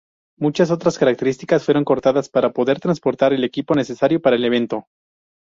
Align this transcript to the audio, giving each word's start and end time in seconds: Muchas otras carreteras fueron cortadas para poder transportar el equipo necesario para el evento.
Muchas 0.39 0.71
otras 0.71 0.97
carreteras 0.97 1.63
fueron 1.63 1.85
cortadas 1.85 2.27
para 2.27 2.53
poder 2.53 2.79
transportar 2.79 3.33
el 3.33 3.43
equipo 3.43 3.75
necesario 3.75 4.19
para 4.19 4.35
el 4.35 4.43
evento. 4.43 4.87